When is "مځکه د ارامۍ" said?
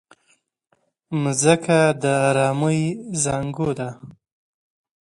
1.23-2.81